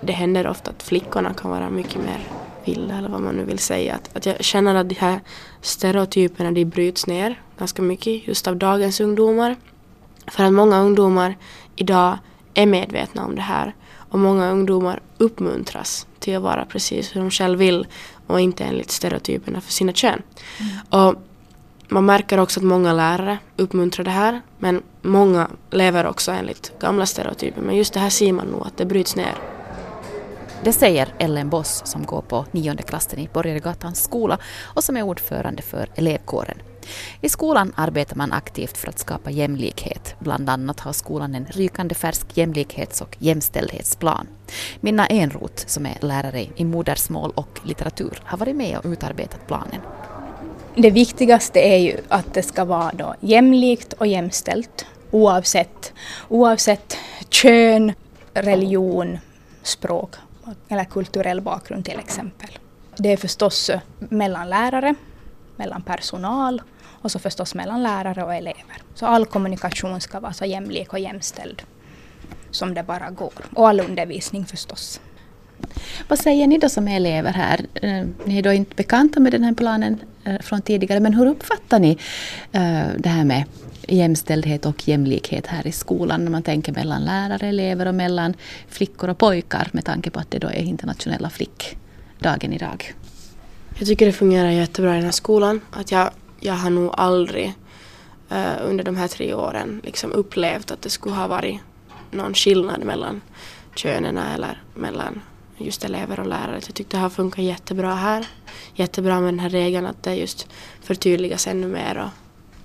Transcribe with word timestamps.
det 0.00 0.12
händer 0.12 0.46
ofta 0.46 0.70
att 0.70 0.82
flickorna 0.82 1.34
kan 1.34 1.50
vara 1.50 1.70
mycket 1.70 1.96
mer 1.96 2.28
vilda 2.64 2.94
eller 2.98 3.08
vad 3.08 3.20
man 3.20 3.34
nu 3.34 3.44
vill 3.44 3.58
säga. 3.58 3.94
Att, 3.94 4.16
att 4.16 4.26
jag 4.26 4.44
känner 4.44 4.74
att 4.74 4.88
de 4.88 4.94
här 4.94 5.20
stereotyperna 5.60 6.50
de 6.50 6.64
bryts 6.64 7.06
ner 7.06 7.40
ganska 7.58 7.82
mycket 7.82 8.28
just 8.28 8.48
av 8.48 8.56
dagens 8.56 9.00
ungdomar. 9.00 9.56
För 10.26 10.44
att 10.44 10.52
många 10.52 10.80
ungdomar 10.80 11.36
idag 11.76 12.18
är 12.54 12.66
medvetna 12.66 13.24
om 13.24 13.34
det 13.34 13.42
här 13.42 13.74
och 14.10 14.18
många 14.18 14.50
ungdomar 14.50 15.00
uppmuntras 15.18 16.06
till 16.18 16.36
att 16.36 16.42
vara 16.42 16.64
precis 16.64 17.16
hur 17.16 17.20
de 17.20 17.30
själv 17.30 17.58
vill 17.58 17.86
och 18.26 18.40
inte 18.40 18.64
enligt 18.64 18.90
stereotyperna 18.90 19.60
för 19.60 19.72
sina 19.72 19.92
kön. 19.92 20.22
Mm. 20.58 21.04
Och 21.04 21.14
man 21.88 22.06
märker 22.06 22.38
också 22.38 22.60
att 22.60 22.64
många 22.64 22.92
lärare 22.92 23.38
uppmuntrar 23.56 24.04
det 24.04 24.10
här 24.10 24.40
men 24.58 24.82
många 25.02 25.48
lever 25.70 26.06
också 26.06 26.32
enligt 26.32 26.72
gamla 26.78 27.06
stereotyper. 27.06 27.62
Men 27.62 27.76
just 27.76 27.94
det 27.94 28.00
här 28.00 28.10
ser 28.10 28.32
man 28.32 28.46
nog 28.46 28.66
att 28.66 28.76
det 28.76 28.84
bryts 28.84 29.16
ner. 29.16 29.34
Det 30.64 30.72
säger 30.72 31.14
Ellen 31.18 31.50
Boss 31.50 31.82
som 31.84 32.04
går 32.04 32.20
på 32.22 32.44
nionde 32.50 32.82
klassen 32.82 33.18
i 33.18 33.28
Borgargatans 33.32 34.02
skola 34.02 34.38
och 34.62 34.84
som 34.84 34.96
är 34.96 35.02
ordförande 35.02 35.62
för 35.62 35.88
elevkåren. 35.94 36.58
I 37.20 37.28
skolan 37.28 37.72
arbetar 37.76 38.16
man 38.16 38.32
aktivt 38.32 38.76
för 38.76 38.88
att 38.88 38.98
skapa 38.98 39.30
jämlikhet. 39.30 40.14
Bland 40.18 40.48
annat 40.48 40.80
har 40.80 40.92
skolan 40.92 41.34
en 41.34 41.46
rykande 41.46 41.94
färsk 41.94 42.26
jämlikhets 42.34 43.00
och 43.00 43.16
jämställdhetsplan. 43.18 44.26
Minna 44.80 45.06
Enroth, 45.06 45.66
som 45.66 45.86
är 45.86 45.98
lärare 46.00 46.46
i 46.56 46.64
modersmål 46.64 47.32
och 47.34 47.60
litteratur, 47.64 48.22
har 48.24 48.38
varit 48.38 48.56
med 48.56 48.78
och 48.78 48.86
utarbetat 48.86 49.46
planen. 49.46 49.80
Det 50.74 50.90
viktigaste 50.90 51.60
är 51.60 51.78
ju 51.78 51.96
att 52.08 52.34
det 52.34 52.42
ska 52.42 52.64
vara 52.64 52.92
då 52.94 53.14
jämlikt 53.20 53.92
och 53.92 54.06
jämställt 54.06 54.86
oavsett, 55.10 55.92
oavsett 56.28 56.96
kön, 57.28 57.92
religion, 58.34 59.18
språk 59.62 60.10
eller 60.68 60.84
kulturell 60.84 61.40
bakgrund 61.40 61.84
till 61.84 61.98
exempel. 61.98 62.50
Det 62.96 63.12
är 63.12 63.16
förstås 63.16 63.70
eh, 63.70 63.80
mellan 63.98 64.50
lärare, 64.50 64.94
mellan 65.56 65.82
personal 65.82 66.62
och 66.82 67.10
så 67.10 67.18
förstås 67.18 67.54
mellan 67.54 67.82
lärare 67.82 68.24
och 68.24 68.34
elever. 68.34 68.82
Så 68.94 69.06
all 69.06 69.26
kommunikation 69.26 70.00
ska 70.00 70.20
vara 70.20 70.32
så 70.32 70.44
jämlik 70.44 70.92
och 70.92 70.98
jämställd 70.98 71.62
som 72.50 72.74
det 72.74 72.82
bara 72.82 73.10
går. 73.10 73.32
Och 73.54 73.68
all 73.68 73.80
undervisning 73.80 74.46
förstås. 74.46 75.00
Vad 76.08 76.18
säger 76.18 76.46
ni 76.46 76.58
då 76.58 76.68
som 76.68 76.88
är 76.88 76.96
elever 76.96 77.32
här? 77.32 77.66
Eh, 77.74 78.06
ni 78.24 78.38
är 78.38 78.42
då 78.42 78.52
inte 78.52 78.74
bekanta 78.74 79.20
med 79.20 79.32
den 79.32 79.44
här 79.44 79.54
planen 79.54 79.98
eh, 80.24 80.38
från 80.40 80.62
tidigare, 80.62 81.00
men 81.00 81.14
hur 81.14 81.26
uppfattar 81.26 81.78
ni 81.78 81.98
det 82.96 83.08
här 83.08 83.24
med 83.24 83.44
jämställdhet 83.90 84.66
och 84.66 84.88
jämlikhet 84.88 85.46
här 85.46 85.66
i 85.66 85.72
skolan 85.72 86.24
när 86.24 86.30
man 86.30 86.42
tänker 86.42 86.72
mellan 86.72 87.04
lärare, 87.04 87.48
elever 87.48 87.86
och 87.86 87.94
mellan 87.94 88.34
flickor 88.68 89.10
och 89.10 89.18
pojkar 89.18 89.68
med 89.72 89.84
tanke 89.84 90.10
på 90.10 90.20
att 90.20 90.30
det 90.30 90.38
då 90.38 90.48
är 90.48 90.62
internationella 90.62 91.30
flickdagen 91.30 92.52
idag? 92.52 92.94
Jag 93.78 93.88
tycker 93.88 94.06
det 94.06 94.12
fungerar 94.12 94.50
jättebra 94.50 94.92
i 94.92 94.96
den 94.96 95.04
här 95.04 95.12
skolan. 95.12 95.60
Att 95.70 95.92
jag, 95.92 96.10
jag 96.40 96.54
har 96.54 96.70
nog 96.70 96.94
aldrig 96.96 97.54
uh, 98.32 98.56
under 98.62 98.84
de 98.84 98.96
här 98.96 99.08
tre 99.08 99.34
åren 99.34 99.80
liksom 99.84 100.12
upplevt 100.12 100.70
att 100.70 100.82
det 100.82 100.90
skulle 100.90 101.14
ha 101.14 101.26
varit 101.26 101.60
någon 102.10 102.34
skillnad 102.34 102.84
mellan 102.84 103.20
könen 103.74 104.18
eller 104.18 104.62
mellan 104.74 105.20
just 105.58 105.84
elever 105.84 106.20
och 106.20 106.26
lärare. 106.26 106.60
Jag 106.66 106.74
tyckte 106.74 106.96
det 106.96 107.00
har 107.00 107.10
funkat 107.10 107.44
jättebra 107.44 107.94
här. 107.94 108.26
Jättebra 108.74 109.20
med 109.20 109.34
den 109.34 109.40
här 109.40 109.48
regeln 109.48 109.86
att 109.86 110.02
det 110.02 110.14
just 110.14 110.48
förtydligas 110.80 111.46
ännu 111.46 111.66
mer 111.66 111.98
och, 111.98 112.10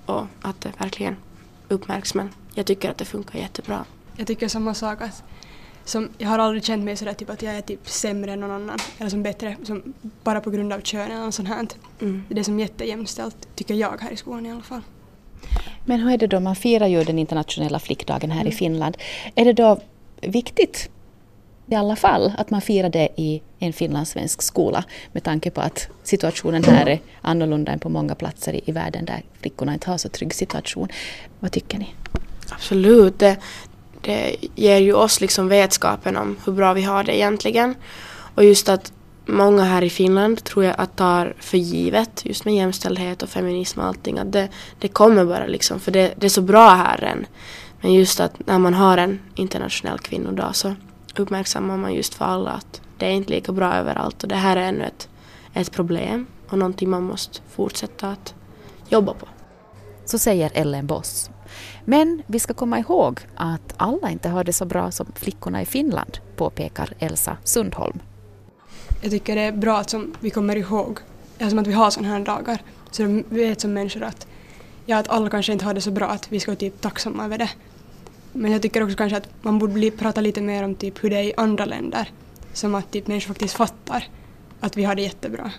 och 0.06 0.26
att 0.42 0.60
det 0.60 0.72
verkligen 0.78 1.16
uppmärksammas. 1.68 2.32
Jag 2.54 2.66
tycker 2.66 2.90
att 2.90 2.98
det 2.98 3.04
funkar 3.04 3.38
jättebra. 3.38 3.84
Jag 4.16 4.26
tycker 4.26 4.48
samma 4.48 4.74
sak 4.74 5.02
att 5.02 5.22
som, 5.84 6.08
jag 6.18 6.28
har 6.28 6.38
aldrig 6.38 6.64
känt 6.64 6.84
mig 6.84 6.96
sådär 6.96 7.12
typ 7.12 7.30
att 7.30 7.42
jag 7.42 7.54
är 7.54 7.60
typ 7.60 7.88
sämre 7.88 8.32
än 8.32 8.40
någon 8.40 8.50
annan 8.50 8.78
eller 8.98 9.10
som 9.10 9.22
bättre 9.22 9.56
som, 9.62 9.94
bara 10.22 10.40
på 10.40 10.50
grund 10.50 10.72
av 10.72 10.80
kön 10.80 11.10
eller 11.10 11.24
något 11.24 11.34
sånt 11.34 11.48
här. 11.48 11.66
Mm. 12.00 12.24
Det 12.28 12.40
är 12.40 12.44
som 12.44 12.60
jättejämställt 12.60 13.48
tycker 13.54 13.74
jag 13.74 14.00
här 14.00 14.10
i 14.10 14.16
skolan 14.16 14.46
i 14.46 14.52
alla 14.52 14.62
fall. 14.62 14.80
Men 15.84 16.00
hur 16.00 16.12
är 16.12 16.18
det 16.18 16.26
då, 16.26 16.40
man 16.40 16.56
firar 16.56 16.86
ju 16.86 17.04
den 17.04 17.18
internationella 17.18 17.78
flickdagen 17.78 18.30
här 18.30 18.40
mm. 18.40 18.52
i 18.52 18.56
Finland. 18.56 18.96
Är 19.34 19.44
det 19.44 19.52
då 19.52 19.80
viktigt 20.20 20.90
i 21.66 21.74
alla 21.74 21.96
fall 21.96 22.32
att 22.38 22.50
man 22.50 22.60
firar 22.60 22.88
det 22.88 23.08
i 23.16 23.42
en 23.58 23.72
finlandssvensk 23.72 24.42
skola 24.42 24.84
med 25.12 25.22
tanke 25.22 25.50
på 25.50 25.60
att 25.60 25.88
situationen 26.02 26.64
här 26.64 26.88
är 26.88 27.00
annorlunda 27.22 27.72
än 27.72 27.78
på 27.78 27.88
många 27.88 28.14
platser 28.14 28.52
i, 28.52 28.60
i 28.64 28.72
världen 28.72 29.04
där 29.04 29.22
flickorna 29.40 29.74
inte 29.74 29.90
har 29.90 29.98
så 29.98 30.08
trygg 30.08 30.34
situation. 30.34 30.88
Vad 31.40 31.52
tycker 31.52 31.78
ni? 31.78 31.94
Absolut. 32.50 33.18
Det, 33.18 33.36
det 34.00 34.36
ger 34.54 34.78
ju 34.78 34.92
oss 34.92 35.20
liksom 35.20 35.48
vetskapen 35.48 36.16
om 36.16 36.36
hur 36.44 36.52
bra 36.52 36.72
vi 36.72 36.82
har 36.82 37.04
det 37.04 37.16
egentligen. 37.16 37.74
Och 38.34 38.44
just 38.44 38.68
att 38.68 38.92
många 39.26 39.64
här 39.64 39.82
i 39.84 39.90
Finland 39.90 40.44
tror 40.44 40.64
jag 40.64 40.74
att 40.78 40.96
tar 40.96 41.34
för 41.38 41.58
givet 41.58 42.22
just 42.24 42.44
med 42.44 42.54
jämställdhet 42.54 43.22
och 43.22 43.28
feminism 43.28 43.80
och 43.80 43.86
allting 43.86 44.18
att 44.18 44.32
det, 44.32 44.48
det 44.78 44.88
kommer 44.88 45.24
bara 45.24 45.46
liksom 45.46 45.80
för 45.80 45.92
det, 45.92 46.14
det 46.16 46.26
är 46.26 46.30
så 46.30 46.42
bra 46.42 46.68
här 46.68 47.04
än. 47.04 47.26
Men 47.80 47.92
just 47.92 48.20
att 48.20 48.46
när 48.46 48.58
man 48.58 48.74
har 48.74 48.98
en 48.98 49.20
internationell 49.34 49.98
kvinnodag 49.98 50.56
så 50.56 50.74
uppmärksammar 51.16 51.76
man 51.76 51.94
just 51.94 52.14
för 52.14 52.24
alla 52.24 52.50
att 52.50 52.80
det 52.98 53.06
är 53.06 53.10
inte 53.10 53.30
lika 53.30 53.52
bra 53.52 53.74
överallt 53.74 54.22
och 54.22 54.28
det 54.28 54.34
här 54.34 54.56
är 54.56 54.68
ännu 54.68 54.84
ett, 54.84 55.08
ett 55.54 55.72
problem 55.72 56.26
och 56.48 56.58
någonting 56.58 56.90
man 56.90 57.02
måste 57.02 57.40
fortsätta 57.50 58.08
att 58.08 58.34
jobba 58.88 59.14
på. 59.14 59.26
Så 60.04 60.18
säger 60.18 60.50
Ellen 60.54 60.86
Boss. 60.86 61.30
Men 61.84 62.22
vi 62.26 62.38
ska 62.38 62.54
komma 62.54 62.78
ihåg 62.78 63.20
att 63.36 63.74
alla 63.76 64.10
inte 64.10 64.28
har 64.28 64.44
det 64.44 64.52
så 64.52 64.64
bra 64.64 64.90
som 64.90 65.06
flickorna 65.14 65.62
i 65.62 65.66
Finland, 65.66 66.18
påpekar 66.36 66.92
Elsa 66.98 67.36
Sundholm. 67.44 67.98
Jag 69.02 69.10
tycker 69.10 69.36
det 69.36 69.42
är 69.42 69.52
bra 69.52 69.78
att 69.78 69.90
som 69.90 70.14
vi 70.20 70.30
kommer 70.30 70.56
ihåg, 70.56 70.98
alltså 71.40 71.58
att 71.58 71.66
vi 71.66 71.72
har 71.72 71.90
sådana 71.90 72.08
här 72.08 72.20
dagar, 72.20 72.62
så 72.90 73.04
vi 73.04 73.22
vet 73.28 73.60
som 73.60 73.72
människor 73.72 74.02
att, 74.02 74.26
ja, 74.86 74.98
att 74.98 75.08
alla 75.08 75.30
kanske 75.30 75.52
inte 75.52 75.64
har 75.64 75.74
det 75.74 75.80
så 75.80 75.90
bra, 75.90 76.06
att 76.06 76.32
vi 76.32 76.40
ska 76.40 76.50
vara 76.50 76.58
typ 76.58 76.80
tacksamma 76.80 77.24
över 77.24 77.38
det. 77.38 77.50
Men 78.32 78.52
jag 78.52 78.62
tycker 78.62 78.82
också 78.82 78.96
kanske 78.96 79.16
att 79.16 79.28
man 79.42 79.58
borde 79.58 79.90
prata 79.90 80.20
lite 80.20 80.40
mer 80.40 80.62
om 80.62 80.74
typ 80.74 81.04
hur 81.04 81.10
det 81.10 81.16
är 81.16 81.22
i 81.22 81.32
andra 81.36 81.64
länder, 81.64 82.10
som 82.56 82.74
att 82.74 82.90
typ 82.90 83.06
människor 83.06 83.28
faktiskt 83.28 83.54
fattar 83.56 84.08
att 84.60 84.76
vi 84.76 84.84
har 84.84 84.94
det 84.94 85.02
jättebra 85.02 85.50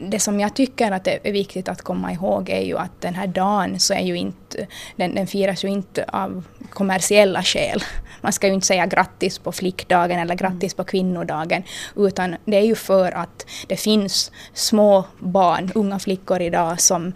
det 0.00 0.20
som 0.20 0.40
jag 0.40 0.54
tycker 0.54 0.92
att 0.92 1.04
det 1.04 1.18
är 1.28 1.32
viktigt 1.32 1.68
att 1.68 1.82
komma 1.82 2.12
ihåg 2.12 2.48
är 2.50 2.60
ju 2.60 2.78
att 2.78 3.00
den 3.00 3.14
här 3.14 3.26
dagen 3.26 3.80
så 3.80 3.94
är 3.94 4.00
ju 4.00 4.16
inte, 4.16 4.66
den, 4.96 5.14
den 5.14 5.26
firas 5.26 5.64
ju 5.64 5.68
inte 5.68 6.04
av 6.04 6.44
kommersiella 6.70 7.42
skäl. 7.42 7.84
Man 8.20 8.32
ska 8.32 8.46
ju 8.46 8.54
inte 8.54 8.66
säga 8.66 8.86
grattis 8.86 9.38
på 9.38 9.52
flickdagen 9.52 10.18
eller 10.18 10.34
grattis 10.34 10.74
på 10.74 10.84
kvinnodagen, 10.84 11.62
utan 11.96 12.36
det 12.44 12.56
är 12.56 12.64
ju 12.64 12.74
för 12.74 13.12
att 13.12 13.46
det 13.66 13.76
finns 13.76 14.32
små 14.52 15.04
barn, 15.18 15.72
unga 15.74 15.98
flickor 15.98 16.42
idag 16.42 16.80
som 16.80 17.12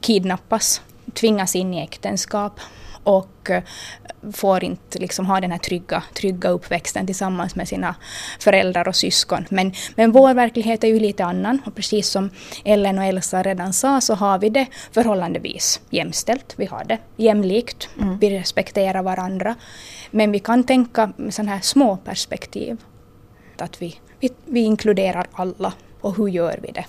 kidnappas, 0.00 0.82
tvingas 1.14 1.56
in 1.56 1.74
i 1.74 1.82
äktenskap 1.82 2.60
och 3.04 3.50
får 4.32 4.64
inte 4.64 4.98
liksom 4.98 5.26
ha 5.26 5.40
den 5.40 5.50
här 5.50 5.58
trygga, 5.58 6.02
trygga 6.14 6.48
uppväxten 6.48 7.06
tillsammans 7.06 7.56
med 7.56 7.68
sina 7.68 7.94
föräldrar 8.38 8.88
och 8.88 8.96
syskon. 8.96 9.46
Men, 9.50 9.72
men 9.94 10.12
vår 10.12 10.34
verklighet 10.34 10.84
är 10.84 10.88
ju 10.88 11.00
lite 11.00 11.24
annan 11.24 11.62
och 11.66 11.74
precis 11.74 12.08
som 12.08 12.30
Ellen 12.64 12.98
och 12.98 13.04
Elsa 13.04 13.42
redan 13.42 13.72
sa 13.72 14.00
så 14.00 14.14
har 14.14 14.38
vi 14.38 14.48
det 14.48 14.66
förhållandevis 14.92 15.80
jämställt. 15.90 16.54
Vi 16.56 16.66
har 16.66 16.84
det 16.84 16.98
jämlikt, 17.16 17.88
mm. 18.00 18.18
vi 18.18 18.38
respekterar 18.38 19.02
varandra. 19.02 19.54
Men 20.10 20.32
vi 20.32 20.38
kan 20.38 20.64
tänka 20.64 21.12
med 21.16 21.34
sådana 21.34 21.52
här 21.52 21.60
små 21.60 21.96
perspektiv. 21.96 22.76
Att 23.56 23.82
vi, 23.82 23.96
vi, 24.20 24.30
vi 24.44 24.60
inkluderar 24.60 25.26
alla 25.32 25.72
och 26.00 26.16
hur 26.16 26.28
gör 26.28 26.58
vi 26.62 26.72
det? 26.72 26.84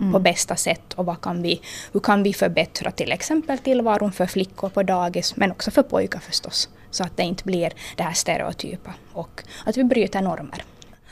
Mm. 0.00 0.12
på 0.12 0.18
bästa 0.18 0.56
sätt 0.56 0.94
och 0.94 1.06
vad 1.06 1.20
kan 1.20 1.42
vi, 1.42 1.60
hur 1.92 2.00
kan 2.00 2.22
vi 2.22 2.32
förbättra 2.32 2.90
till 2.90 3.12
exempel 3.12 3.58
tillvaron 3.58 4.12
för 4.12 4.26
flickor 4.26 4.68
på 4.68 4.82
dagis 4.82 5.36
men 5.36 5.50
också 5.52 5.70
för 5.70 5.82
pojkar 5.82 6.20
förstås. 6.20 6.68
Så 6.90 7.04
att 7.04 7.16
det 7.16 7.22
inte 7.22 7.44
blir 7.44 7.72
det 7.96 8.02
här 8.02 8.12
stereotypa 8.12 8.94
och 9.12 9.42
att 9.64 9.76
vi 9.76 9.84
bryter 9.84 10.20
normer. 10.20 10.64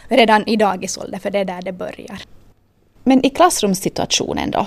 Redan 0.08 0.46
i 0.46 0.56
dagisålder, 0.56 1.18
för 1.18 1.30
det 1.30 1.38
är 1.38 1.44
där 1.44 1.62
det 1.62 1.72
börjar. 1.72 2.22
Men 3.04 3.26
i 3.26 3.30
klassrumssituationen 3.30 4.50
då? 4.50 4.66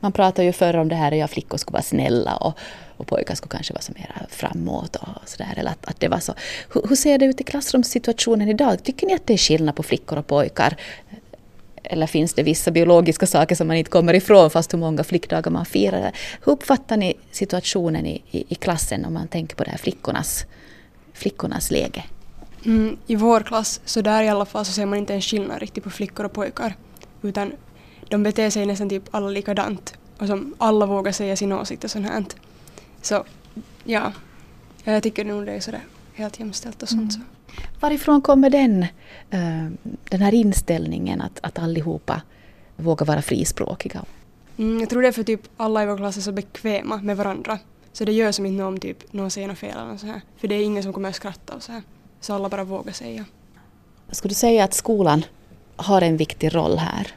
Man 0.00 0.12
pratar 0.12 0.42
ju 0.42 0.52
förr 0.52 0.76
om 0.76 0.88
det 0.88 0.94
här 0.94 1.12
att 1.12 1.18
ja, 1.18 1.28
flickor 1.28 1.58
skulle 1.58 1.72
vara 1.72 1.82
snälla 1.82 2.36
och, 2.36 2.58
och 2.96 3.06
pojkar 3.06 3.34
skulle 3.34 3.50
kanske 3.50 3.72
vara 3.72 3.82
så 3.82 3.92
mer 3.92 4.26
framåt 4.30 4.96
och 4.96 5.08
sådär. 5.28 5.54
Eller 5.56 5.70
att, 5.70 5.86
att 5.86 6.00
det 6.00 6.08
var 6.08 6.18
så. 6.18 6.34
Hur, 6.74 6.88
hur, 6.88 6.96
ser 6.96 7.18
det 7.18 7.24
ut 7.24 7.40
i 7.40 7.44
klassrumssituationen 7.44 8.48
idag? 8.48 8.84
Tycker 8.84 9.06
ni 9.06 9.14
att 9.14 9.26
det 9.26 9.32
är 9.32 9.38
skillnad 9.38 9.76
på 9.76 9.82
flickor 9.82 10.18
och 10.18 10.26
pojkar? 10.26 10.76
Eller 11.84 12.06
finns 12.06 12.34
det 12.34 12.42
vissa 12.42 12.70
biologiska 12.70 13.26
saker 13.26 13.54
som 13.54 13.66
man 13.66 13.76
inte 13.76 13.90
kommer 13.90 14.14
ifrån 14.14 14.50
fast 14.50 14.72
hur 14.72 14.78
många 14.78 15.04
flickdagar 15.04 15.50
man 15.50 15.66
firar? 15.66 16.12
Hur 16.44 16.52
uppfattar 16.52 16.96
ni 16.96 17.14
situationen 17.30 18.06
i, 18.06 18.22
i, 18.30 18.44
i 18.48 18.54
klassen 18.54 19.04
om 19.04 19.14
man 19.14 19.28
tänker 19.28 19.56
på 19.56 19.64
det 19.64 19.70
här 19.70 19.78
flickornas, 19.78 20.46
flickornas 21.12 21.70
läge? 21.70 22.04
Mm, 22.64 22.96
I 23.06 23.14
vår 23.16 23.40
klass, 23.40 23.80
så 23.84 24.00
där 24.00 24.22
i 24.22 24.28
alla 24.28 24.44
fall, 24.44 24.64
så 24.64 24.72
ser 24.72 24.86
man 24.86 24.98
inte 24.98 25.14
en 25.14 25.22
skillnad 25.22 25.60
riktigt 25.60 25.84
på 25.84 25.90
flickor 25.90 26.26
och 26.26 26.32
pojkar. 26.32 26.76
Utan 27.22 27.52
de 28.08 28.22
beter 28.22 28.50
sig 28.50 28.66
nästan 28.66 28.88
typ 28.88 29.02
alla 29.10 29.28
likadant. 29.28 29.94
Och 30.18 30.26
som 30.26 30.54
alla 30.58 30.86
vågar 30.86 31.12
säga 31.12 31.36
sin 31.36 31.52
åsikt 31.52 31.84
och 31.84 31.90
sånt 31.90 32.06
här. 32.06 32.24
Så 33.02 33.24
ja, 33.84 34.12
jag 34.84 35.02
tycker 35.02 35.24
nog 35.24 35.46
det 35.46 35.52
är 35.52 35.60
sådär 35.60 35.84
helt 36.14 36.40
jämställt 36.40 36.82
och 36.82 36.88
sånt. 36.88 37.12
Så. 37.12 37.20
Varifrån 37.80 38.22
kommer 38.22 38.50
den, 38.50 38.82
eh, 39.30 39.70
den 40.10 40.20
här 40.20 40.34
inställningen 40.34 41.20
att, 41.20 41.38
att 41.42 41.58
allihopa 41.58 42.22
vågar 42.76 43.06
vara 43.06 43.22
frispråkiga? 43.22 44.04
Mm, 44.56 44.80
jag 44.80 44.90
tror 44.90 45.02
det 45.02 45.08
är 45.08 45.12
för 45.12 45.22
typ 45.22 45.40
alla 45.56 45.82
i 45.82 45.86
vår 45.86 45.96
klass 45.96 46.16
är 46.16 46.20
så 46.20 46.32
bekväma 46.32 46.96
med 46.96 47.16
varandra. 47.16 47.58
Så 47.92 48.04
det 48.04 48.12
gör 48.12 48.32
som 48.32 48.46
inte 48.46 48.64
om 48.64 48.80
typ 48.80 49.12
någon 49.12 49.30
säger 49.30 49.48
något 49.48 49.58
fel 49.58 49.78
eller 49.78 49.96
så 49.96 50.06
här. 50.06 50.20
För 50.36 50.48
det 50.48 50.54
är 50.54 50.64
ingen 50.64 50.82
som 50.82 50.92
kommer 50.92 51.08
att 51.08 51.14
skratta 51.16 51.54
och 51.54 51.62
så 51.62 51.72
här. 51.72 51.82
Så 52.20 52.34
alla 52.34 52.48
bara 52.48 52.64
vågar 52.64 52.92
säga. 52.92 53.24
Skulle 54.10 54.30
du 54.30 54.34
säga 54.34 54.64
att 54.64 54.74
skolan 54.74 55.24
har 55.76 56.02
en 56.02 56.16
viktig 56.16 56.54
roll 56.54 56.78
här? 56.78 57.08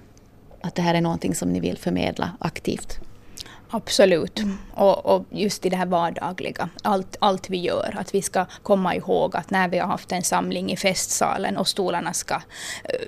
Att 0.61 0.75
det 0.75 0.81
här 0.81 0.95
är 0.95 1.01
någonting 1.01 1.35
som 1.35 1.53
ni 1.53 1.59
vill 1.59 1.77
förmedla 1.77 2.31
aktivt? 2.39 2.99
Absolut. 3.69 4.39
Mm. 4.39 4.57
Och, 4.73 5.05
och, 5.05 5.25
just 5.29 5.65
i 5.65 5.69
det 5.69 5.75
här 5.75 5.85
vardagliga, 5.85 6.69
allt, 6.81 7.15
allt 7.19 7.49
vi 7.49 7.57
gör, 7.57 7.95
att 7.99 8.15
vi 8.15 8.21
ska 8.21 8.45
komma 8.63 8.95
ihåg 8.95 9.35
att 9.35 9.49
när 9.49 9.67
vi 9.67 9.77
har 9.77 9.87
haft 9.87 10.11
en 10.11 10.23
samling 10.23 10.71
i 10.71 10.77
festsalen 10.77 11.57
och 11.57 11.67
stolarna 11.67 12.13
ska 12.13 12.35
uh, 12.35 12.41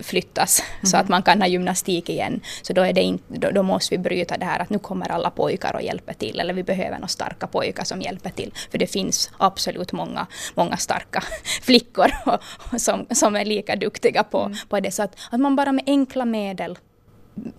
flyttas 0.02 0.60
mm. 0.60 0.86
så 0.86 0.98
att 0.98 1.08
man 1.08 1.24
kan 1.24 1.42
ha 1.42 1.48
gymnastik 1.48 2.10
igen, 2.10 2.42
så 2.62 2.74
då, 2.74 2.82
är 2.82 2.94
det 2.94 3.02
in, 3.02 3.20
då, 3.28 3.52
då, 3.52 3.64
måste 3.64 3.96
vi 3.96 3.98
bryta 3.98 4.38
det 4.38 4.46
här 4.46 4.60
att 4.60 4.70
nu 4.70 4.80
kommer 4.80 5.12
alla 5.12 5.30
pojkar 5.30 5.76
och 5.76 5.82
hjälper 5.82 6.14
till, 6.14 6.40
eller 6.40 6.54
vi 6.54 6.64
behöver 6.64 6.96
några 6.96 7.08
starka 7.08 7.48
pojkar 7.48 7.84
som 7.84 8.02
hjälper 8.02 8.30
till, 8.30 8.54
för 8.72 8.78
det 8.78 8.88
finns 8.88 9.32
absolut 9.38 9.92
många, 9.92 10.28
många 10.56 10.78
starka 10.78 11.24
flickor 11.62 12.12
och, 12.26 12.82
som, 12.82 13.06
som 13.12 13.36
är 13.36 13.46
lika 13.46 13.76
duktiga 13.76 14.24
på, 14.24 14.42
mm. 14.42 14.58
på 14.70 14.80
det, 14.80 14.92
så 14.92 15.04
att, 15.04 15.16
att 15.32 15.40
man 15.40 15.56
bara 15.56 15.72
med 15.72 15.84
enkla 15.88 16.26
medel 16.26 16.78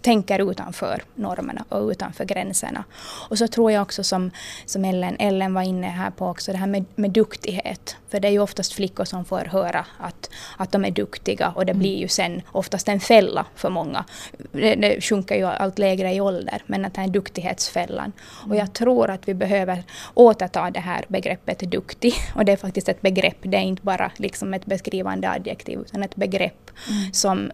tänker 0.00 0.50
utanför 0.50 1.03
normerna 1.15 1.65
och 1.69 1.88
utanför 1.88 2.25
gränserna. 2.25 2.85
Och 3.29 3.38
så 3.38 3.49
tror 3.49 3.73
jag 3.73 3.82
också 3.82 4.05
som, 4.05 4.31
som 4.67 4.85
Ellen, 4.85 5.17
Ellen 5.19 5.55
var 5.55 5.62
inne 5.62 5.87
här 5.87 6.11
på 6.11 6.27
också, 6.27 6.53
det 6.53 6.59
här 6.59 6.67
med, 6.67 6.85
med 6.94 7.11
duktighet. 7.11 7.97
För 8.09 8.21
det 8.21 8.29
är 8.29 8.32
ju 8.32 8.41
oftast 8.41 8.73
flickor 8.73 9.05
som 9.05 9.25
får 9.25 9.44
höra 9.44 9.87
att, 9.99 10.31
att 10.56 10.73
de 10.73 10.85
är 10.85 10.91
duktiga 10.91 11.53
och 11.56 11.67
det 11.67 11.75
blir 11.75 11.97
ju 11.97 12.09
sen 12.09 12.43
oftast 12.53 12.88
en 12.88 13.00
fälla 13.00 13.47
för 13.55 13.71
många. 13.71 14.05
Det, 14.53 14.75
det 14.75 15.00
sjunker 15.00 15.37
ju 15.37 15.44
allt 15.44 15.79
lägre 15.79 16.15
i 16.15 16.21
ålder, 16.21 16.62
men 16.67 16.85
att 16.85 16.94
det 16.94 17.00
är 17.00 17.09
duktighetsfällan. 17.09 18.12
Och 18.49 18.56
jag 18.56 18.73
tror 18.73 19.11
att 19.11 19.29
vi 19.29 19.35
behöver 19.35 19.85
återta 20.15 20.71
det 20.71 20.81
här 20.81 21.05
begreppet 21.09 21.59
duktig. 21.59 22.15
Och 22.35 22.44
det 22.44 22.53
är 22.53 22.56
faktiskt 22.56 22.88
ett 22.88 23.03
begrepp, 23.03 23.38
det 23.43 23.56
är 23.56 23.61
inte 23.61 23.82
bara 23.82 24.12
liksom 24.17 24.55
ett 24.55 24.67
beskrivande 24.67 25.31
adjektiv, 25.31 25.79
utan 25.81 26.03
ett 26.03 26.17
begrepp 26.17 26.71
mm. 26.88 27.12
som 27.12 27.50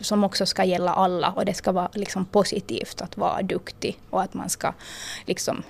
som 0.00 0.24
också 0.24 0.46
ska 0.46 0.64
gälla 0.64 0.92
alla 0.92 1.30
och 1.30 1.44
det 1.44 1.54
ska 1.54 1.72
vara 1.72 1.88
liksom 1.92 2.24
positivt 2.24 3.00
att 3.00 3.16
vara 3.16 3.42
duktig 3.42 3.98
och 4.10 4.22
att 4.22 4.34
man 4.34 4.48
ska 4.48 4.72
liksom 5.26 5.62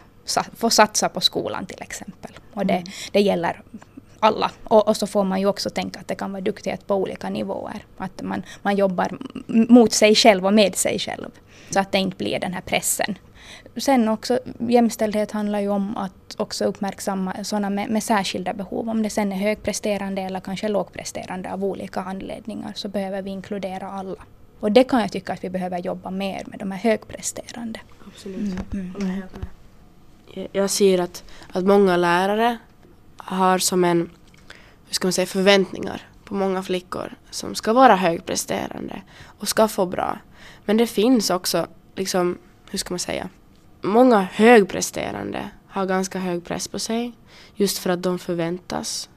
få 0.57 0.71
satsa 0.71 1.09
på 1.09 1.21
skolan 1.21 1.67
till 1.67 1.83
exempel. 1.83 2.31
Och 2.55 2.67
det, 2.67 2.75
mm. 2.75 2.89
det 3.13 3.21
gäller 3.21 3.63
alla. 4.21 4.51
Och, 4.65 4.89
och, 4.89 4.97
så 4.97 5.07
får 5.07 5.25
man 5.25 5.41
ju 5.41 5.47
också 5.47 5.71
tänka 5.71 6.01
att 6.01 6.09
det 6.09 6.15
kan 6.15 6.33
vara 6.33 6.41
duktighet 6.41 6.87
på 6.87 6.95
olika 6.95 7.31
nivåer. 7.31 7.85
Att 7.97 8.23
man, 8.23 8.43
man 8.63 8.77
jobbar 8.77 9.19
mot 9.47 9.93
sig 9.93 10.15
själv 10.15 10.47
och 10.47 10.55
med 10.55 10.77
sig 10.77 10.99
själv. 10.99 11.31
Så 11.71 11.81
att 11.81 11.93
det 11.93 11.99
inte 11.99 12.17
blir 12.17 12.39
den 12.39 12.53
här 12.53 12.61
pressen 12.61 13.19
sen 13.77 14.09
också 14.09 14.39
jämställdhet 14.59 15.33
handlar 15.33 15.61
ju 15.61 15.69
om 15.69 15.97
att 15.97 16.35
också 16.37 16.65
uppmärksamma 16.65 17.45
sådana 17.45 17.71
med, 17.71 17.91
med 17.91 18.03
särskilda 18.03 18.55
behov. 18.55 18.89
Om 18.89 19.03
det 19.03 19.11
sen 19.11 19.33
är 19.33 19.37
högpresterande 19.37 20.23
eller 20.23 20.41
kanske 20.41 20.69
lågpresterande 20.69 21.53
av 21.53 21.65
olika 21.65 22.01
anledningar 22.01 22.73
så 22.75 22.89
behöver 22.89 23.23
vi 23.23 23.31
inkludera 23.31 23.91
alla. 23.91 24.25
Och 24.61 24.73
det 24.73 24.85
kan 24.85 25.01
jag 25.01 25.13
tycka 25.13 25.33
att 25.33 25.45
vi 25.45 25.51
behöver 25.51 25.79
jobba 25.79 26.11
mer 26.11 26.43
med, 26.47 26.59
de 26.59 26.71
här 26.71 26.79
högpresterande. 26.79 27.81
Absolut, 28.07 28.73
mm. 28.75 28.95
mm. 29.01 29.23
Jag 30.53 30.71
ser 30.71 30.99
att, 30.99 31.25
att 31.53 31.65
många 31.65 31.97
lärare 31.97 32.59
har 33.17 33.59
som 33.59 33.85
en, 33.85 34.11
hur 34.87 34.95
ska 34.95 35.07
man 35.07 35.13
säga, 35.13 35.27
förväntningar 35.27 36.03
på 36.25 36.35
många 36.35 36.63
flickor 36.63 37.15
som 37.31 37.55
ska 37.55 37.73
vara 37.73 37.97
högpresterande 37.97 39.03
och 39.39 39.49
ska 39.49 39.69
få 39.69 39.87
bra. 39.87 40.19
Men 40.65 40.77
det 40.77 40.87
finns 40.87 41.31
också, 41.31 41.67
liksom, 41.95 42.39
hur 42.71 42.79
ska 42.79 42.95
man 42.95 42.99
säga, 42.99 43.29
många 43.81 44.23
högpresterande 44.23 45.51
har 45.69 45.87
ganska 45.87 46.19
hög 46.19 46.45
press 46.45 46.69
på 46.69 46.79
sig 46.79 47.13
just 47.55 47.79
för 47.79 47.91
att 47.91 48.03
de 48.03 48.19
förväntas. 48.19 49.09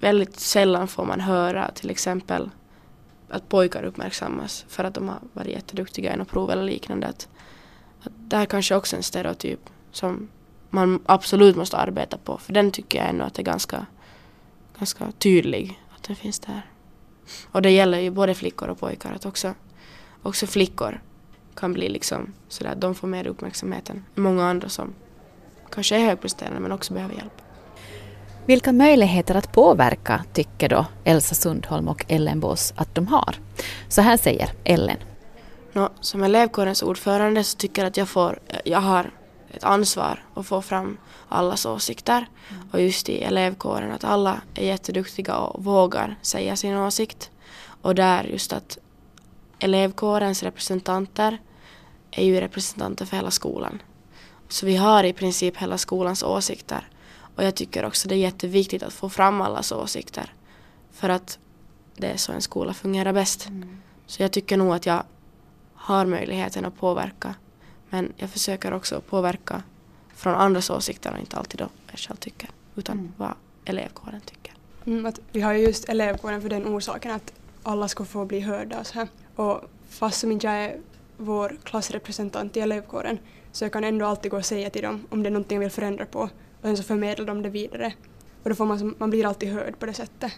Väldigt 0.00 0.40
sällan 0.40 0.88
får 0.88 1.04
man 1.04 1.20
höra 1.20 1.70
till 1.70 1.90
exempel 1.90 2.50
att 3.28 3.48
pojkar 3.48 3.82
uppmärksammas 3.82 4.64
för 4.68 4.84
att 4.84 4.94
de 4.94 5.08
har 5.08 5.18
varit 5.32 5.52
jätteduktiga 5.52 6.14
i 6.14 6.16
något 6.16 6.28
prov 6.28 6.50
eller 6.50 6.62
liknande. 6.62 7.06
Att, 7.06 7.28
att 8.02 8.12
det 8.16 8.36
här 8.36 8.46
kanske 8.46 8.74
också 8.74 8.96
är 8.96 8.98
en 8.98 9.02
stereotyp 9.02 9.60
som 9.92 10.28
man 10.70 11.02
absolut 11.06 11.56
måste 11.56 11.76
arbeta 11.76 12.16
på 12.16 12.38
för 12.38 12.52
den 12.52 12.70
tycker 12.70 12.98
jag 12.98 13.08
ändå 13.08 13.24
att 13.24 13.38
är 13.38 13.42
ganska, 13.42 13.86
ganska 14.78 15.12
tydlig 15.18 15.82
att 15.96 16.02
den 16.02 16.16
finns 16.16 16.38
där. 16.38 16.62
Och 17.52 17.62
det 17.62 17.70
gäller 17.70 17.98
ju 17.98 18.10
både 18.10 18.34
flickor 18.34 18.68
och 18.68 18.78
pojkar 18.78 19.12
att 19.12 19.26
också, 19.26 19.54
också 20.22 20.46
flickor 20.46 21.00
kan 21.58 21.72
bli 21.72 21.88
liksom 21.88 22.32
sådär 22.48 22.70
att 22.72 22.80
de 22.80 22.94
får 22.94 23.08
mer 23.08 23.26
uppmärksamhet 23.26 23.90
än 23.90 24.04
många 24.14 24.44
andra 24.44 24.68
som 24.68 24.94
kanske 25.70 25.96
är 25.96 26.00
högpresterande 26.00 26.60
men 26.60 26.72
också 26.72 26.94
behöver 26.94 27.14
hjälp. 27.14 27.42
Vilka 28.46 28.72
möjligheter 28.72 29.34
att 29.34 29.52
påverka 29.52 30.24
tycker 30.32 30.68
då 30.68 30.86
Elsa 31.04 31.34
Sundholm 31.34 31.88
och 31.88 32.04
Ellen 32.08 32.40
Bås 32.40 32.72
att 32.76 32.94
de 32.94 33.06
har? 33.06 33.36
Så 33.88 34.02
här 34.02 34.16
säger 34.16 34.50
Ellen. 34.64 34.96
Nå, 35.72 35.88
som 36.00 36.22
elevkårens 36.22 36.82
ordförande 36.82 37.44
så 37.44 37.56
tycker 37.56 37.82
jag 37.82 37.88
att 37.88 37.96
jag, 37.96 38.08
får, 38.08 38.38
jag 38.64 38.80
har 38.80 39.10
ett 39.50 39.64
ansvar 39.64 40.24
att 40.34 40.46
få 40.46 40.62
fram 40.62 40.98
allas 41.28 41.66
åsikter. 41.66 42.26
Mm. 42.50 42.68
Och 42.72 42.80
just 42.80 43.08
i 43.08 43.22
elevkåren 43.22 43.92
att 43.92 44.04
alla 44.04 44.40
är 44.54 44.66
jätteduktiga 44.66 45.36
och 45.36 45.64
vågar 45.64 46.16
säga 46.22 46.56
sin 46.56 46.76
åsikt. 46.76 47.30
Och 47.82 47.94
där 47.94 48.24
just 48.24 48.52
att 48.52 48.78
elevkårens 49.58 50.42
representanter 50.42 51.38
är 52.10 52.24
ju 52.24 52.40
representanter 52.40 53.04
för 53.04 53.16
hela 53.16 53.30
skolan. 53.30 53.82
Så 54.48 54.66
vi 54.66 54.76
har 54.76 55.04
i 55.04 55.12
princip 55.12 55.56
hela 55.56 55.78
skolans 55.78 56.22
åsikter. 56.22 56.88
Och 57.34 57.44
jag 57.44 57.54
tycker 57.54 57.84
också 57.84 58.08
det 58.08 58.14
är 58.14 58.18
jätteviktigt 58.18 58.82
att 58.82 58.92
få 58.92 59.08
fram 59.08 59.40
allas 59.40 59.72
åsikter. 59.72 60.32
För 60.92 61.08
att 61.08 61.38
det 61.96 62.06
är 62.06 62.16
så 62.16 62.32
en 62.32 62.42
skola 62.42 62.74
fungerar 62.74 63.12
bäst. 63.12 63.48
Mm. 63.48 63.80
Så 64.06 64.22
jag 64.22 64.32
tycker 64.32 64.56
nog 64.56 64.74
att 64.74 64.86
jag 64.86 65.02
har 65.74 66.06
möjligheten 66.06 66.64
att 66.64 66.76
påverka. 66.76 67.34
Men 67.90 68.12
jag 68.16 68.30
försöker 68.30 68.72
också 68.72 69.00
påverka 69.00 69.62
från 70.14 70.34
andras 70.34 70.70
åsikter 70.70 71.12
och 71.12 71.18
inte 71.18 71.36
alltid 71.36 71.58
då 71.60 71.68
jag 71.90 71.98
själv 71.98 72.16
tycker. 72.16 72.50
Utan 72.76 72.98
mm. 72.98 73.12
vad 73.16 73.34
elevkåren 73.64 74.20
tycker. 74.20 74.54
Mm, 74.86 75.12
vi 75.32 75.40
har 75.40 75.52
ju 75.52 75.58
just 75.58 75.88
elevkåren 75.88 76.42
för 76.42 76.48
den 76.48 76.66
orsaken 76.66 77.12
att 77.12 77.32
alla 77.62 77.88
ska 77.88 78.04
få 78.04 78.24
bli 78.24 78.40
hörda. 78.40 78.80
Och, 78.80 78.86
så 78.86 78.94
här. 78.94 79.08
och 79.36 79.60
fast 79.88 80.20
som 80.20 80.32
inte 80.32 80.46
jag 80.46 80.56
är 80.56 80.80
vår 81.18 81.56
klassrepresentant 81.64 82.56
i 82.56 82.60
elevkåren 82.60 83.18
så 83.52 83.64
jag 83.64 83.72
kan 83.72 83.84
ändå 83.84 84.06
alltid 84.06 84.30
gå 84.30 84.36
och 84.36 84.44
säga 84.44 84.70
till 84.70 84.82
dem 84.82 85.06
om 85.10 85.22
det 85.22 85.28
är 85.28 85.30
någonting 85.30 85.56
jag 85.56 85.60
vill 85.60 85.70
förändra 85.70 86.04
på 86.06 86.18
och 86.20 86.30
sen 86.62 86.76
så 86.76 86.82
förmedlar 86.82 87.26
de 87.26 87.42
det 87.42 87.48
vidare. 87.48 87.92
Och 88.42 88.50
då 88.50 88.56
får 88.56 88.64
man, 88.64 88.94
man 88.98 89.10
blir 89.10 89.26
alltid 89.26 89.52
hörd 89.52 89.78
på 89.78 89.86
det 89.86 89.94
sättet. 89.94 90.32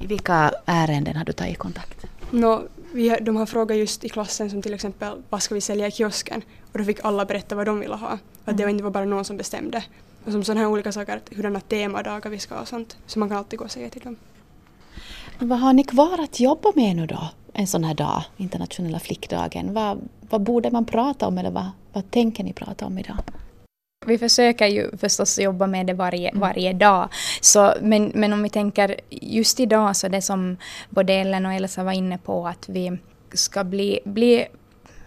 I 0.00 0.06
vilka 0.06 0.52
ärenden 0.66 1.16
har 1.16 1.24
du 1.24 1.32
tagit 1.32 1.58
kontakt? 1.58 2.06
No, 2.30 2.68
vi, 2.92 3.16
de 3.20 3.36
har 3.36 3.46
frågat 3.46 3.76
just 3.76 4.04
i 4.04 4.08
klassen 4.08 4.50
som 4.50 4.62
till 4.62 4.74
exempel 4.74 5.22
vad 5.28 5.42
ska 5.42 5.54
vi 5.54 5.60
sälja 5.60 5.86
i 5.86 5.90
kiosken? 5.90 6.42
Och 6.72 6.78
då 6.78 6.84
fick 6.84 7.04
alla 7.04 7.24
berätta 7.24 7.54
vad 7.54 7.66
de 7.66 7.80
ville 7.80 7.94
ha. 7.94 8.08
Att 8.08 8.20
mm. 8.46 8.56
det 8.56 8.62
var 8.62 8.70
inte 8.70 8.84
bara 8.84 9.04
någon 9.04 9.24
som 9.24 9.36
bestämde. 9.36 9.84
Och 10.24 10.32
som 10.32 10.44
sådana 10.44 10.60
här 10.60 10.68
olika 10.68 10.92
saker, 10.92 11.20
hurdana 11.30 11.60
temadagar 11.60 12.30
vi 12.30 12.38
ska 12.38 12.54
ha 12.54 12.62
och 12.62 12.68
sånt. 12.68 12.96
Så 13.06 13.18
man 13.18 13.28
kan 13.28 13.38
alltid 13.38 13.58
gå 13.58 13.64
och 13.64 13.70
säga 13.70 13.90
till 13.90 14.02
dem. 14.02 14.16
Vad 15.38 15.58
har 15.58 15.72
ni 15.72 15.84
kvar 15.84 16.20
att 16.20 16.40
jobba 16.40 16.72
med 16.74 16.96
nu 16.96 17.06
då? 17.06 17.30
En 17.58 17.66
sån 17.66 17.84
här 17.84 17.94
dag, 17.94 18.22
internationella 18.36 18.98
flickdagen. 18.98 19.74
Vad, 19.74 20.08
vad 20.20 20.40
borde 20.42 20.70
man 20.70 20.84
prata 20.84 21.26
om 21.26 21.38
eller 21.38 21.50
vad, 21.50 21.70
vad 21.92 22.10
tänker 22.10 22.44
ni 22.44 22.52
prata 22.52 22.86
om 22.86 22.98
idag? 22.98 23.16
Vi 24.06 24.18
försöker 24.18 24.66
ju 24.66 24.96
förstås 24.96 25.38
jobba 25.38 25.66
med 25.66 25.86
det 25.86 25.94
varje, 25.94 26.28
mm. 26.28 26.40
varje 26.40 26.72
dag. 26.72 27.08
Så, 27.40 27.74
men, 27.80 28.12
men 28.14 28.32
om 28.32 28.42
vi 28.42 28.50
tänker 28.50 29.00
just 29.10 29.60
idag 29.60 29.96
så 29.96 30.08
det 30.08 30.22
som 30.22 30.56
både 30.88 31.12
Ellen 31.12 31.46
och 31.46 31.52
Elsa 31.52 31.84
var 31.84 31.92
inne 31.92 32.18
på 32.18 32.46
att 32.46 32.68
vi 32.68 32.98
ska 33.32 33.64
bli, 33.64 34.00
bli 34.04 34.46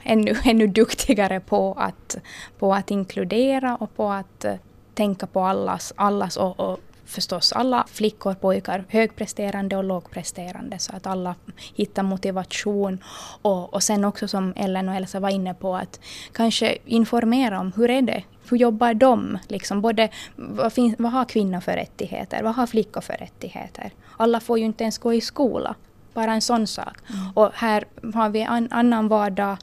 ännu, 0.04 0.36
ännu 0.44 0.68
duktigare 0.68 1.40
på 1.40 1.74
att, 1.78 2.18
på 2.60 2.74
att 2.74 2.92
inkludera 2.92 3.76
och 3.76 3.96
på 3.96 4.12
att 4.12 4.46
tänka 4.94 5.28
på 5.28 5.42
allas, 5.42 5.94
allas 5.96 6.38
och, 6.38 6.60
och 6.60 6.80
förstås 7.12 7.54
alla 7.54 7.86
flickor, 7.92 8.34
pojkar, 8.34 8.86
högpresterande 8.90 9.78
och 9.78 9.84
lågpresterande 9.84 10.80
så 10.80 10.96
att 10.96 11.08
alla 11.08 11.36
hittar 11.76 12.04
motivation 12.04 13.04
och, 13.42 13.74
och 13.74 13.84
sen 13.84 14.06
också 14.06 14.28
som 14.28 14.54
Ellen 14.56 14.90
och 14.90 14.96
Elsa 14.96 15.20
var 15.20 15.30
inne 15.30 15.54
på 15.54 15.76
att 15.76 16.00
kanske 16.34 16.78
informera 16.86 17.60
om 17.60 17.72
hur 17.76 17.90
är 17.90 18.02
det 18.02 18.24
hur 18.50 18.58
jobbar 18.58 18.94
de? 18.94 19.38
Liksom 19.48 19.82
både, 19.82 20.10
vad, 20.36 20.74
finns, 20.74 20.96
vad 21.00 21.12
har 21.12 21.26
kvinnor 21.26 21.60
för 21.60 21.72
rättigheter? 21.72 22.44
Vad 22.44 22.56
har 22.56 22.68
flickor 22.68 23.02
för 23.02 23.14
rättigheter? 23.14 23.92
Alla 24.18 24.40
får 24.40 24.60
ju 24.60 24.66
inte 24.66 24.84
ens 24.84 24.98
gå 24.98 25.14
i 25.14 25.22
skola. 25.22 25.76
Bara 26.14 26.34
en 26.34 26.42
sån 26.42 26.68
sak. 26.68 26.98
Mm. 27.10 27.32
Och 27.34 27.52
här 27.54 27.86
har 28.14 28.30
vi 28.30 28.42
en 28.42 28.68
annan 28.72 29.08
vardag 29.08 29.58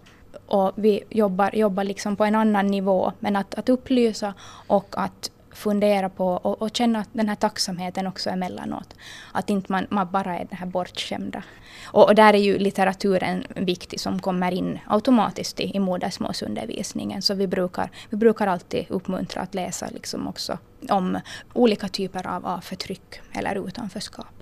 och 0.47 0.73
vi 0.75 1.01
jobbar, 1.11 1.55
jobbar 1.55 1.85
liksom 1.85 2.17
på 2.17 2.25
en 2.25 2.35
annan 2.35 2.67
nivå. 2.67 3.13
Men 3.19 3.37
att, 3.37 3.55
att 3.55 3.69
upplysa 3.69 4.35
och 4.67 4.95
att 4.99 5.31
fundera 5.59 6.09
på 6.09 6.27
och, 6.29 6.63
och 6.63 6.77
känna 6.77 7.05
den 7.13 7.29
här 7.29 7.37
tacksamheten 7.37 8.07
också 8.07 8.31
emellanåt. 8.31 8.95
Att 9.33 9.51
inte 9.51 9.73
man, 9.73 9.87
man 9.91 10.11
bara 10.11 10.39
är 10.39 10.45
den 10.45 10.59
här 10.59 10.67
bortskämda. 10.67 11.43
Och, 11.85 12.09
och 12.09 12.15
där 12.15 12.35
är 12.35 12.39
ju 12.39 12.59
litteraturen 12.59 13.45
viktig 13.57 14.01
som 14.01 14.21
kommer 14.21 14.53
in 14.53 14.79
automatiskt 14.87 15.61
i, 15.61 15.77
i 15.77 15.79
modersmålsundervisningen. 15.79 17.23
Så 17.23 17.35
vi 17.35 17.47
brukar, 17.47 17.91
vi 18.11 18.17
brukar 18.17 18.47
alltid 18.47 18.87
uppmuntra 18.89 19.43
att 19.43 19.55
läsa 19.55 19.87
liksom 19.93 20.29
också 20.29 20.59
om 20.91 21.21
olika 21.53 21.89
typer 21.89 22.27
av, 22.27 22.47
av 22.47 22.61
förtryck 22.61 23.21
eller 23.33 23.69
utanförskap. 23.69 24.38